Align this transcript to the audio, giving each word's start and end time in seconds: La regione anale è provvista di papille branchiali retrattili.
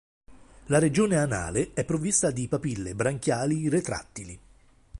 La 0.65 0.79
regione 0.79 1.15
anale 1.17 1.73
è 1.75 1.83
provvista 1.85 2.31
di 2.31 2.47
papille 2.47 2.95
branchiali 2.95 3.69
retrattili. 3.69 4.39